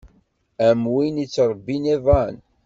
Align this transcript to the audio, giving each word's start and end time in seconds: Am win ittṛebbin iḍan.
Am 0.67 0.81
win 0.93 1.21
ittṛebbin 1.25 1.83
iḍan. 1.95 2.35